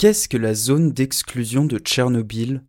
Qu'est-ce 0.00 0.30
que 0.30 0.38
la 0.38 0.54
zone 0.54 0.92
d'exclusion 0.92 1.66
de 1.66 1.76
Tchernobyl? 1.76 2.62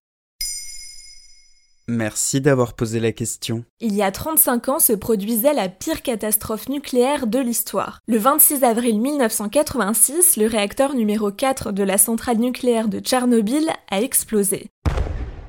Merci 1.88 2.42
d'avoir 2.42 2.74
posé 2.74 3.00
la 3.00 3.14
question. 3.14 3.64
Il 3.80 3.96
y 3.96 4.02
a 4.02 4.12
35 4.12 4.68
ans 4.68 4.80
se 4.80 4.92
produisait 4.92 5.54
la 5.54 5.70
pire 5.70 6.02
catastrophe 6.02 6.68
nucléaire 6.68 7.28
de 7.28 7.40
l'histoire. 7.40 8.00
Le 8.06 8.18
26 8.18 8.66
avril 8.66 9.00
1986, 9.00 10.36
le 10.36 10.48
réacteur 10.48 10.94
numéro 10.94 11.32
4 11.32 11.72
de 11.72 11.84
la 11.84 11.98
centrale 11.98 12.38
nucléaire 12.38 12.90
de 12.90 13.00
Tchernobyl 13.00 13.70
a 13.90 14.02
explosé. 14.02 14.68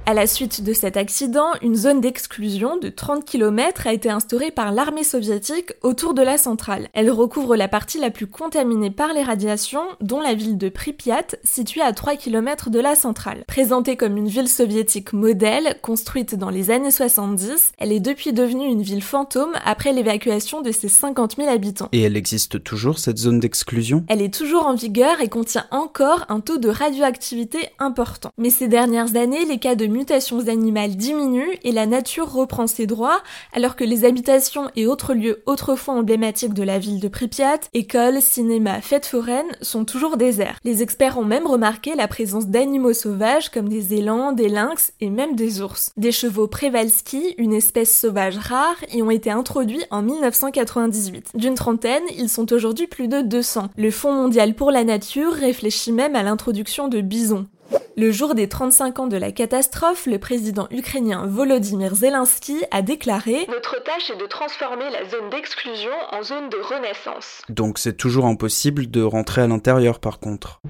À 0.04 0.14
la 0.14 0.26
suite 0.26 0.64
de 0.64 0.72
cet 0.72 0.96
accident, 0.96 1.46
une 1.62 1.76
zone 1.76 2.00
d'exclusion 2.00 2.76
de 2.76 2.88
30 2.88 3.24
km 3.24 3.86
a 3.86 3.92
été 3.92 4.10
instaurée 4.10 4.50
par 4.50 4.72
l'armée 4.72 5.04
soviétique 5.04 5.74
autour 5.80 6.12
de 6.12 6.22
la 6.22 6.38
centrale. 6.38 6.88
Elle 6.92 7.08
recouvre 7.08 7.54
la 7.54 7.68
partie 7.68 8.00
la 8.00 8.10
plus 8.10 8.26
contaminée 8.26 8.90
par 8.90 9.12
les 9.12 9.22
radiations, 9.22 9.84
dont 10.00 10.20
la 10.20 10.34
ville 10.34 10.58
de 10.58 10.68
Pripyat, 10.68 11.36
située 11.44 11.82
à 11.82 11.92
3 11.92 12.16
km 12.16 12.68
de 12.68 12.80
la 12.80 12.96
centrale. 12.96 13.44
Présentée 13.46 13.96
comme 13.96 14.16
une 14.16 14.26
ville 14.26 14.48
soviétique 14.48 15.12
modèle, 15.12 15.78
construite 15.82 16.34
dans 16.34 16.50
les 16.50 16.72
années 16.72 16.90
70, 16.90 17.70
elle 17.78 17.92
est 17.92 18.00
depuis 18.00 18.32
devenue 18.32 18.66
une 18.66 18.82
ville 18.82 19.04
fantôme 19.04 19.52
après 19.64 19.92
l'évacuation 19.92 20.62
de 20.62 20.72
ses 20.72 20.88
50 20.88 21.36
000 21.36 21.48
habitants. 21.48 21.88
Et 21.92 22.02
elle 22.02 22.16
existe 22.16 22.64
toujours, 22.64 22.98
cette 22.98 23.18
zone 23.18 23.38
d'exclusion? 23.38 24.04
Elle 24.08 24.20
est 24.20 24.34
toujours 24.34 24.66
en 24.66 24.74
vigueur 24.74 25.20
et 25.20 25.28
contient 25.28 25.66
encore 25.70 26.24
un 26.28 26.40
taux 26.40 26.58
de 26.58 26.70
radioactivité 26.70 27.68
important. 27.78 28.32
Mais 28.36 28.50
ces 28.50 28.66
dernières 28.66 29.14
années, 29.14 29.44
les 29.44 29.58
cas 29.58 29.76
de 29.76 29.91
mutations 29.92 30.48
animales 30.48 30.96
diminuent 30.96 31.58
et 31.62 31.72
la 31.72 31.86
nature 31.86 32.32
reprend 32.32 32.66
ses 32.66 32.86
droits, 32.86 33.22
alors 33.52 33.76
que 33.76 33.84
les 33.84 34.04
habitations 34.04 34.70
et 34.74 34.86
autres 34.86 35.14
lieux 35.14 35.42
autrefois 35.46 35.94
emblématiques 35.94 36.54
de 36.54 36.62
la 36.62 36.78
ville 36.78 37.00
de 37.00 37.08
Pripyat, 37.08 37.60
écoles, 37.74 38.20
cinéma, 38.20 38.80
fêtes 38.80 39.06
foraines, 39.06 39.52
sont 39.60 39.84
toujours 39.84 40.16
déserts. 40.16 40.58
Les 40.64 40.82
experts 40.82 41.18
ont 41.18 41.24
même 41.24 41.46
remarqué 41.46 41.94
la 41.94 42.08
présence 42.08 42.46
d'animaux 42.46 42.92
sauvages 42.92 43.50
comme 43.50 43.68
des 43.68 43.94
élans, 43.94 44.32
des 44.32 44.48
lynx 44.48 44.92
et 45.00 45.10
même 45.10 45.36
des 45.36 45.60
ours. 45.60 45.92
Des 45.96 46.12
chevaux 46.12 46.48
Prevalski, 46.48 47.34
une 47.38 47.52
espèce 47.52 47.96
sauvage 47.96 48.38
rare, 48.38 48.76
y 48.92 49.02
ont 49.02 49.10
été 49.10 49.30
introduits 49.30 49.84
en 49.90 50.02
1998. 50.02 51.32
D'une 51.34 51.54
trentaine, 51.54 52.02
ils 52.16 52.28
sont 52.28 52.52
aujourd'hui 52.52 52.86
plus 52.86 53.08
de 53.08 53.20
200. 53.20 53.68
Le 53.76 53.90
Fonds 53.90 54.12
mondial 54.12 54.54
pour 54.54 54.70
la 54.70 54.84
nature 54.84 55.32
réfléchit 55.32 55.92
même 55.92 56.16
à 56.16 56.22
l'introduction 56.22 56.88
de 56.88 57.00
bisons. 57.00 57.46
Le 57.96 58.10
jour 58.10 58.34
des 58.34 58.48
35 58.48 59.00
ans 59.00 59.06
de 59.06 59.18
la 59.18 59.32
catastrophe, 59.32 60.06
le 60.06 60.18
président 60.18 60.66
ukrainien 60.70 61.26
Volodymyr 61.26 61.94
Zelensky 61.94 62.64
a 62.70 62.80
déclaré 62.80 63.46
Notre 63.50 63.82
tâche 63.82 64.10
est 64.10 64.18
de 64.18 64.26
transformer 64.26 64.88
la 64.90 65.04
zone 65.04 65.28
d'exclusion 65.30 65.90
en 66.10 66.22
zone 66.22 66.48
de 66.48 66.56
renaissance. 66.56 67.42
Donc 67.50 67.78
c'est 67.78 67.96
toujours 67.96 68.24
impossible 68.24 68.90
de 68.90 69.02
rentrer 69.02 69.42
à 69.42 69.46
l'intérieur 69.46 70.00
par 70.00 70.20
contre. 70.20 70.62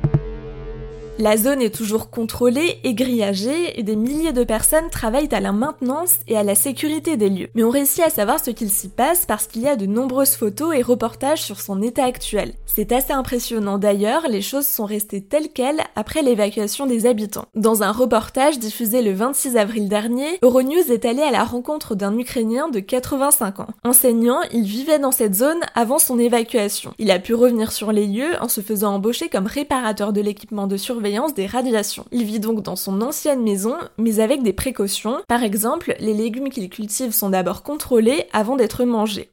La 1.19 1.37
zone 1.37 1.61
est 1.61 1.75
toujours 1.75 2.09
contrôlée 2.09 2.79
et 2.85 2.95
grillagée 2.95 3.79
et 3.79 3.83
des 3.83 3.97
milliers 3.97 4.33
de 4.33 4.45
personnes 4.45 4.89
travaillent 4.89 5.33
à 5.33 5.41
la 5.41 5.53
maintenance 5.53 6.17
et 6.27 6.39
à 6.39 6.43
la 6.43 6.55
sécurité 6.55 7.19
des 7.19 7.29
lieux. 7.29 7.51
Mais 7.55 7.65
on 7.65 7.71
réussit 7.71 8.03
à 8.03 8.09
savoir 8.09 8.43
ce 8.43 8.51
qu'il 8.51 8.71
s'y 8.71 8.89
passe 8.89 9.27
parce 9.27 9.47
qu'il 9.47 9.61
y 9.61 9.69
a 9.69 9.77
de 9.77 9.85
nombreuses 9.85 10.35
photos 10.35 10.75
et 10.75 10.81
reportages 10.81 11.43
sur 11.43 11.61
son 11.61 11.83
état 11.83 12.05
actuel. 12.05 12.55
C'est 12.65 12.93
assez 12.93 13.13
impressionnant 13.13 13.77
d'ailleurs, 13.77 14.27
les 14.27 14.41
choses 14.41 14.67
sont 14.67 14.87
restées 14.87 15.23
telles 15.23 15.51
quelles 15.51 15.83
après 15.97 16.23
l'évacuation 16.23 16.87
des 16.87 17.05
habitants. 17.05 17.45
Dans 17.55 17.83
un 17.83 17.93
reportage 17.93 18.59
diffusé 18.59 19.03
le 19.03 19.13
26 19.13 19.59
avril 19.59 19.91
dernier, 19.91 20.39
Euronews 20.41 20.91
est 20.91 21.05
allé 21.05 21.21
à 21.21 21.31
la 21.31 21.45
rencontre 21.45 21.95
d'un 21.95 22.17
Ukrainien 22.17 22.71
de 22.71 22.81
85 22.81 23.61
ans. 23.61 23.69
Enseignant, 23.85 24.41
il 24.51 24.65
vivait 24.65 24.99
dans 24.99 25.13
cette 25.13 25.35
zone 25.35 25.61
avant 25.75 25.99
son 25.99 26.19
évacuation. 26.19 26.95
Il 26.99 27.11
a 27.11 27.19
pu 27.19 27.35
revenir 27.35 27.71
sur 27.71 27.93
les 27.93 28.07
lieux 28.07 28.33
en 28.41 28.49
se 28.49 28.63
faisant 28.63 28.95
embaucher 28.95 29.29
comme 29.29 29.47
réparateur 29.47 30.15
de 30.15 30.23
l'équipement 30.23 30.67
de 30.67 30.79
surveillance 30.79 31.02
des 31.35 31.47
radiations. 31.47 32.05
Il 32.13 32.25
vit 32.25 32.41
donc 32.41 32.63
dans 32.63 32.77
son 32.77 33.01
ancienne 33.03 33.43
maison, 33.43 33.75
mais 33.99 34.21
avec 34.21 34.43
des 34.43 34.53
précautions. 34.53 35.21
Par 35.29 35.43
exemple, 35.43 35.95
les 35.99 36.15
légumes 36.15 36.49
qu'il 36.49 36.71
cultive 36.71 37.13
sont 37.13 37.31
d'abord 37.31 37.63
contrôlés 37.63 38.25
avant 38.33 38.57
d'être 38.57 38.85
mangés. 38.85 39.29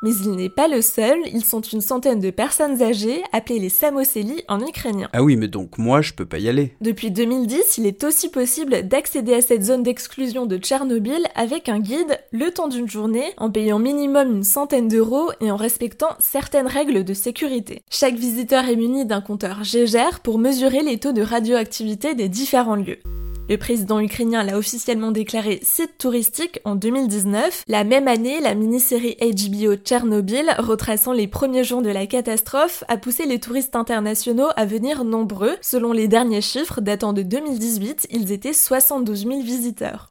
Mais 0.00 0.14
il 0.14 0.30
n'est 0.36 0.48
pas 0.48 0.68
le 0.68 0.80
seul, 0.80 1.18
ils 1.32 1.44
sont 1.44 1.60
une 1.60 1.80
centaine 1.80 2.20
de 2.20 2.30
personnes 2.30 2.80
âgées, 2.82 3.20
appelées 3.32 3.58
les 3.58 3.68
Samoseli 3.68 4.44
en 4.46 4.60
ukrainien. 4.60 5.08
Ah 5.12 5.24
oui, 5.24 5.34
mais 5.34 5.48
donc 5.48 5.76
moi 5.76 6.02
je 6.02 6.12
peux 6.12 6.24
pas 6.24 6.38
y 6.38 6.48
aller. 6.48 6.72
Depuis 6.80 7.10
2010, 7.10 7.78
il 7.78 7.86
est 7.86 8.04
aussi 8.04 8.28
possible 8.28 8.86
d'accéder 8.86 9.34
à 9.34 9.40
cette 9.40 9.64
zone 9.64 9.82
d'exclusion 9.82 10.46
de 10.46 10.56
Tchernobyl 10.56 11.26
avec 11.34 11.68
un 11.68 11.80
guide 11.80 12.20
le 12.30 12.52
temps 12.52 12.68
d'une 12.68 12.88
journée, 12.88 13.32
en 13.38 13.50
payant 13.50 13.80
minimum 13.80 14.36
une 14.36 14.44
centaine 14.44 14.86
d'euros 14.86 15.32
et 15.40 15.50
en 15.50 15.56
respectant 15.56 16.10
certaines 16.20 16.68
règles 16.68 17.02
de 17.02 17.14
sécurité. 17.14 17.82
Chaque 17.90 18.14
visiteur 18.14 18.68
est 18.68 18.76
muni 18.76 19.04
d'un 19.04 19.20
compteur 19.20 19.64
Gégère 19.64 20.20
pour 20.20 20.38
mesurer 20.38 20.82
les 20.82 20.98
taux 20.98 21.12
de 21.12 21.22
radioactivité 21.22 22.14
des 22.14 22.28
différents 22.28 22.76
lieux. 22.76 23.00
Le 23.48 23.56
président 23.56 23.98
ukrainien 23.98 24.42
l'a 24.42 24.58
officiellement 24.58 25.10
déclaré 25.10 25.58
site 25.62 25.96
touristique 25.96 26.60
en 26.64 26.74
2019. 26.74 27.64
La 27.66 27.82
même 27.82 28.06
année, 28.06 28.40
la 28.40 28.54
mini-série 28.54 29.16
HBO 29.20 29.74
Tchernobyl, 29.76 30.54
retraçant 30.58 31.14
les 31.14 31.28
premiers 31.28 31.64
jours 31.64 31.80
de 31.80 31.88
la 31.88 32.06
catastrophe, 32.06 32.84
a 32.88 32.98
poussé 32.98 33.24
les 33.24 33.40
touristes 33.40 33.74
internationaux 33.74 34.48
à 34.56 34.66
venir 34.66 35.02
nombreux. 35.02 35.56
Selon 35.62 35.92
les 35.92 36.08
derniers 36.08 36.42
chiffres 36.42 36.82
datant 36.82 37.14
de 37.14 37.22
2018, 37.22 38.08
ils 38.10 38.32
étaient 38.32 38.52
72 38.52 39.26
000 39.26 39.40
visiteurs. 39.40 40.10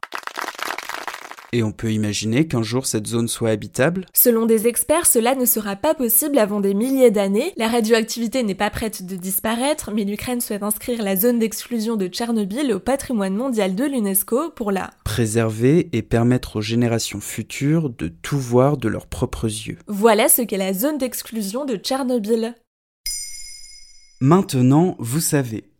Et 1.52 1.62
on 1.62 1.72
peut 1.72 1.92
imaginer 1.92 2.46
qu'un 2.46 2.62
jour 2.62 2.84
cette 2.84 3.06
zone 3.06 3.28
soit 3.28 3.50
habitable 3.50 4.04
Selon 4.12 4.44
des 4.44 4.66
experts, 4.66 5.06
cela 5.06 5.34
ne 5.34 5.46
sera 5.46 5.76
pas 5.76 5.94
possible 5.94 6.38
avant 6.38 6.60
des 6.60 6.74
milliers 6.74 7.10
d'années. 7.10 7.52
La 7.56 7.68
radioactivité 7.68 8.42
n'est 8.42 8.54
pas 8.54 8.70
prête 8.70 9.06
de 9.06 9.16
disparaître, 9.16 9.90
mais 9.94 10.04
l'Ukraine 10.04 10.40
souhaite 10.40 10.62
inscrire 10.62 11.02
la 11.02 11.16
zone 11.16 11.38
d'exclusion 11.38 11.96
de 11.96 12.06
Tchernobyl 12.06 12.72
au 12.72 12.80
patrimoine 12.80 13.34
mondial 13.34 13.74
de 13.74 13.84
l'UNESCO 13.84 14.50
pour 14.50 14.72
la 14.72 14.90
préserver 15.04 15.88
et 15.92 16.02
permettre 16.02 16.56
aux 16.56 16.62
générations 16.62 17.20
futures 17.20 17.88
de 17.88 18.08
tout 18.08 18.38
voir 18.38 18.76
de 18.76 18.88
leurs 18.88 19.06
propres 19.06 19.46
yeux. 19.46 19.78
Voilà 19.86 20.28
ce 20.28 20.42
qu'est 20.42 20.58
la 20.58 20.74
zone 20.74 20.98
d'exclusion 20.98 21.64
de 21.64 21.76
Tchernobyl. 21.76 22.54
Maintenant, 24.20 24.96
vous 24.98 25.20
savez 25.20 25.67